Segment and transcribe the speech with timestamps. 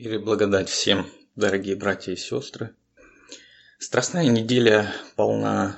[0.00, 1.06] Мир и благодать всем,
[1.36, 2.74] дорогие братья и сестры.
[3.78, 5.76] Страстная неделя полна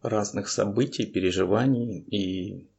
[0.00, 2.70] разных событий, переживаний, и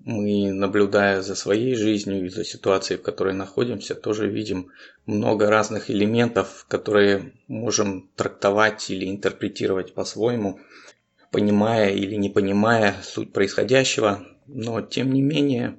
[0.00, 4.70] мы, наблюдая за своей жизнью и за ситуацией, в которой находимся, тоже видим
[5.06, 10.60] много разных элементов, которые можем трактовать или интерпретировать по-своему,
[11.30, 15.78] понимая или не понимая суть происходящего, но тем не менее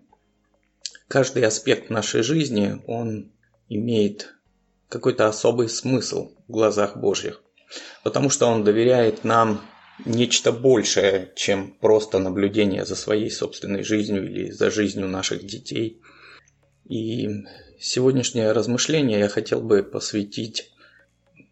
[1.08, 3.30] каждый аспект нашей жизни, он
[3.70, 4.34] имеет
[4.90, 7.42] какой-то особый смысл в глазах Божьих,
[8.04, 9.62] потому что Он доверяет нам
[10.06, 16.02] нечто большее, чем просто наблюдение за своей собственной жизнью или за жизнью наших детей.
[16.86, 17.30] И
[17.80, 20.72] сегодняшнее размышление я хотел бы посвятить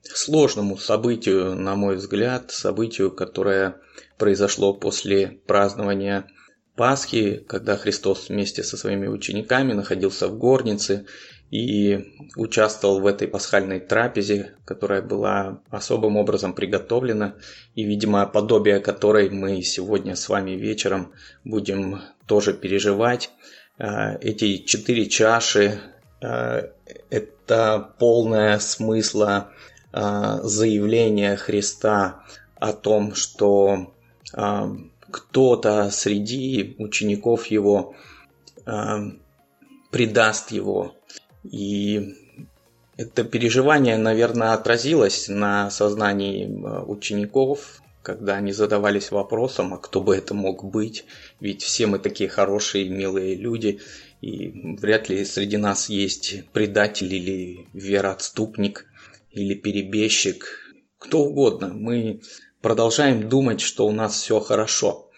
[0.03, 3.77] сложному событию, на мой взгляд, событию, которое
[4.17, 6.27] произошло после празднования
[6.75, 11.05] Пасхи, когда Христос вместе со своими учениками находился в горнице
[11.51, 17.35] и участвовал в этой пасхальной трапезе, которая была особым образом приготовлена
[17.75, 21.11] и, видимо, подобие которой мы сегодня с вами вечером
[21.43, 23.31] будем тоже переживать.
[23.77, 25.81] А, эти четыре чаши
[26.21, 26.69] а,–
[27.09, 29.51] это полное смысла
[29.91, 32.23] а, заявления Христа
[32.55, 33.93] о том, что
[35.09, 37.95] кто-то среди учеников его
[39.91, 40.95] предаст его,
[41.43, 42.15] и
[42.97, 50.15] это переживание, наверное, отразилось на сознании э, учеников, когда они задавались вопросом, а кто бы
[50.15, 51.05] это мог быть,
[51.39, 53.79] ведь все мы такие хорошие, милые люди,
[54.21, 58.85] и вряд ли среди нас есть предатель или вероотступник,
[59.31, 60.45] или перебежчик,
[60.97, 61.73] кто угодно.
[61.73, 62.21] Мы
[62.61, 65.09] продолжаем думать, что у нас все хорошо.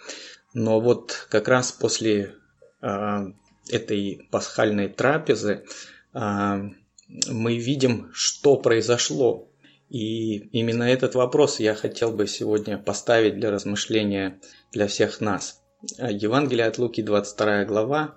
[0.53, 2.35] Но вот как раз после
[2.81, 3.25] э,
[3.69, 5.65] этой пасхальной трапезы
[6.13, 9.49] мы видим, что произошло.
[9.89, 14.39] И именно этот вопрос я хотел бы сегодня поставить для размышления
[14.71, 15.61] для всех нас.
[15.99, 18.15] Евангелие от Луки, 22 глава,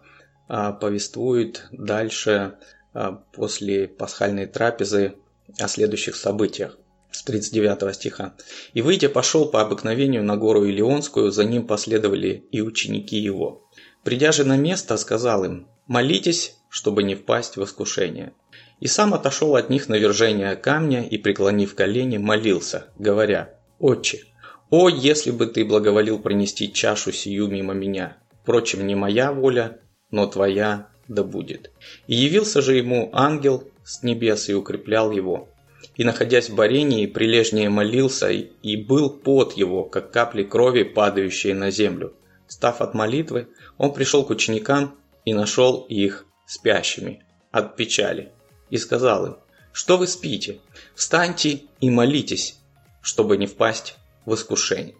[0.48, 2.58] а, повествует дальше
[2.94, 5.16] а, после пасхальной трапезы
[5.58, 6.78] о следующих событиях
[7.10, 8.34] с 39 стиха.
[8.72, 13.68] «И выйдя, пошел по обыкновению на гору Илионскую, за ним последовали и ученики его.
[14.04, 18.34] Придя же на место, сказал им, молитесь, чтобы не впасть в искушение.
[18.80, 24.24] И сам отошел от них на вержение камня и, преклонив колени, молился, говоря, «Отче,
[24.68, 28.18] о, если бы ты благоволил принести чашу сию мимо меня!
[28.42, 31.70] Впрочем, не моя воля, но твоя да будет».
[32.08, 35.48] И явился же ему ангел с небес и укреплял его.
[35.94, 41.70] И, находясь в борении, прилежнее молился, и был пот его, как капли крови, падающие на
[41.70, 42.12] землю.
[42.48, 43.48] Став от молитвы,
[43.78, 44.94] он пришел к ученикам
[45.24, 48.32] и нашел их спящими от печали,
[48.70, 49.36] и сказал им,
[49.72, 50.60] что вы спите,
[50.94, 52.58] встаньте и молитесь,
[53.02, 54.94] чтобы не впасть в искушение.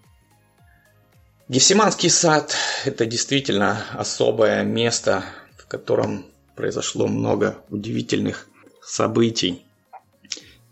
[1.49, 5.25] Гефсиманский сад– это действительно особое место,
[5.57, 6.27] в котором
[6.57, 8.49] произошло много удивительных
[8.83, 9.65] событий.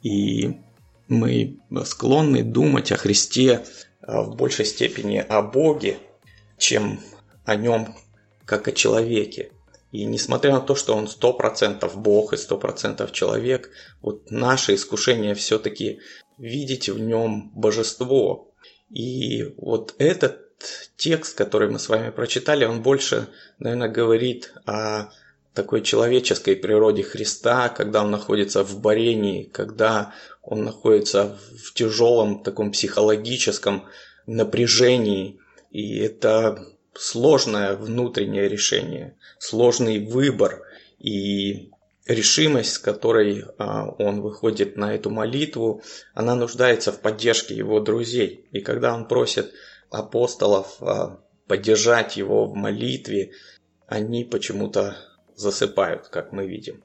[0.02, 0.58] И
[1.08, 3.64] мы склонны думать о Христе
[4.00, 5.98] а, в большей степени о Боге,
[6.58, 7.00] чем
[7.44, 7.94] о нем
[8.44, 9.52] как о человеке.
[9.94, 13.70] И несмотря на то, что он 100% Бог и 100% человек,
[14.02, 16.00] вот наше искушение все-таки
[16.36, 18.50] видеть в нем божество.
[18.90, 20.40] И вот этот
[20.96, 23.28] текст, который мы с вами прочитали, он больше,
[23.60, 25.10] наверное, говорит о
[25.52, 30.12] такой человеческой природе Христа, когда он находится в борении, когда
[30.42, 33.84] он находится в тяжелом таком психологическом
[34.26, 35.38] напряжении.
[35.70, 40.62] И это сложное внутреннее решение, сложный выбор
[40.98, 41.70] и
[42.06, 48.46] решимость, с которой а, он выходит на эту молитву, она нуждается в поддержке его друзей.
[48.52, 49.52] И когда он просит
[49.90, 53.32] апостолов а, поддержать его в молитве,
[53.86, 54.96] они почему-то
[55.34, 56.82] засыпают, как мы видим.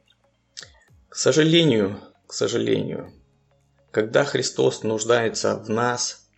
[1.10, 3.12] К сожалению, к сожалению,
[3.92, 6.29] когда Христос нуждается в нас,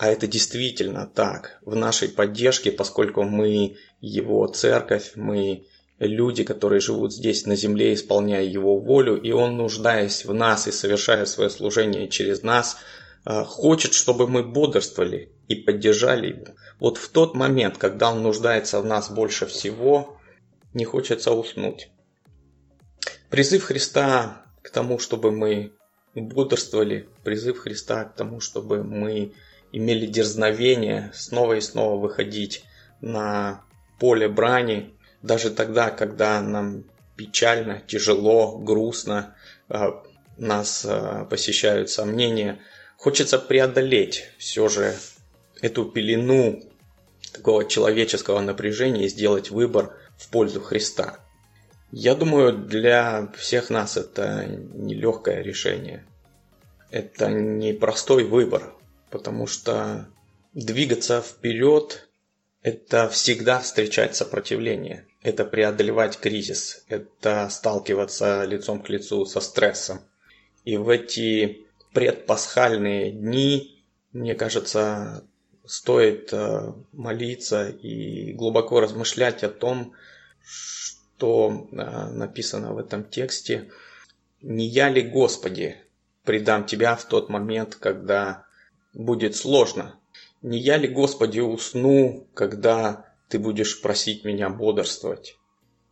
[0.00, 5.66] а это действительно так, в нашей поддержке, поскольку мы его церковь, мы
[5.98, 10.72] люди, которые живут здесь на земле, исполняя его волю, и он, нуждаясь в нас и
[10.72, 12.78] совершая свое служение через нас,
[13.26, 16.46] а, хочет, чтобы мы бодрствовали и поддержали его.
[16.78, 20.16] Вот в тот момент, когда он нуждается в нас больше всего,
[20.72, 21.90] не хочется уснуть.
[23.28, 25.74] Призыв Христа к тому, чтобы мы
[26.14, 29.34] бодрствовали, призыв Христа к тому, чтобы мы
[29.72, 32.64] имели дерзновение снова и снова выходить
[33.00, 33.62] на
[33.98, 36.84] поле брани, даже тогда, когда нам
[37.16, 39.36] печально, тяжело, грустно,
[39.68, 40.02] а,
[40.38, 42.58] нас а, посещают сомнения,
[42.96, 44.94] хочется преодолеть все же
[45.60, 46.62] эту пелену
[47.32, 51.18] такого человеческого напряжения и сделать выбор в пользу Христа.
[51.92, 56.06] Я думаю, для всех нас это нелегкое решение.
[56.90, 58.74] Это непростой выбор,
[59.10, 60.08] потому что
[60.52, 62.08] двигаться вперед–
[62.62, 70.00] это всегда встречать сопротивление, это преодолевать кризис, это сталкиваться лицом к лицу со стрессом.
[70.64, 75.24] И в эти предпасхальные дни, мне кажется,
[75.66, 79.94] стоит э, молиться и глубоко размышлять о том,
[80.42, 83.70] что э, написано в этом тексте.
[84.42, 85.76] «Не я ли, Господи,
[86.24, 88.46] предам Тебя в тот момент, когда
[88.92, 89.98] будет сложно?
[90.42, 95.36] Не я ли, Господи, усну, когда Ты будешь просить меня бодрствовать?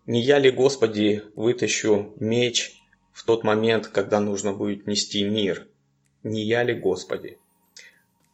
[0.07, 2.81] Не я ли, Господи, вытащу меч
[3.13, 5.69] в тот момент, когда нужно будет нести мир?
[6.23, 7.39] Не я ли, Господи?»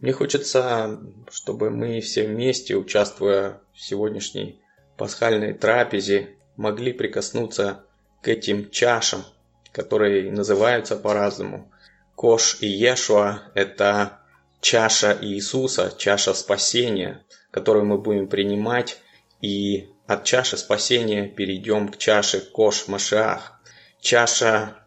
[0.05, 1.01] Мне хочется,
[1.31, 4.61] чтобы мы все вместе, участвуя в сегодняшней
[4.99, 7.87] пасхальной трапезе, могли прикоснуться
[8.21, 9.25] к этим чашам,
[9.73, 11.73] которые называются по-разному.
[12.17, 14.21] Кош и Ешуа– это
[14.65, 18.99] чаша Иисуса, чаша спасения, которую мы будем принимать,
[19.43, 23.61] и от чаши спасения перейдем к чаше Кош Машиах,
[24.01, 24.79] чаша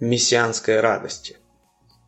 [0.00, 1.36] мессианской радости.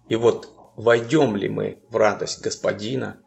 [0.08, 3.18] И вот войдем ли мы в радость Господина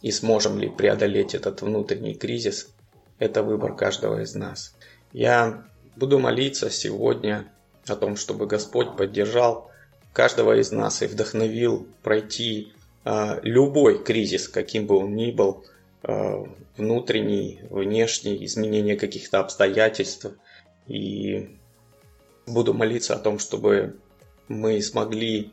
[0.00, 2.72] и сможем ли преодолеть этот внутренний кризис,
[3.18, 4.76] это выбор каждого из нас.
[5.12, 5.64] Я
[5.96, 7.52] буду молиться сегодня
[7.88, 9.72] о том, чтобы Господь поддержал
[10.12, 12.72] каждого из нас и вдохновил пройти
[13.42, 15.64] любой кризис, каким бы он ни был,
[16.02, 16.44] э,
[16.76, 20.26] внутренний, внешний, изменение каких-то обстоятельств.
[20.86, 21.56] И
[22.46, 23.98] буду молиться о том, чтобы
[24.48, 25.52] мы смогли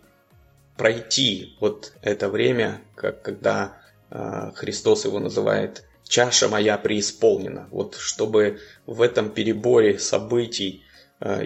[0.77, 3.77] пройти вот это время, как когда
[4.09, 7.67] э, Христос его называет «чаша моя преисполнена».
[7.71, 10.83] Вот чтобы в этом переборе событий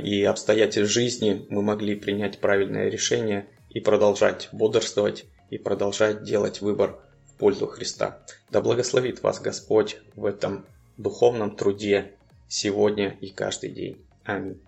[0.01, 6.99] и обстоятельств жизни мы могли принять правильное решение и продолжать бодрствовать и продолжать делать выбор
[7.25, 8.19] в пользу Христа.
[8.49, 10.65] Да благословит вас Господь в этом
[10.97, 12.13] духовном труде
[12.47, 13.97] сегодня и каждый день.
[14.23, 14.59] Аминь.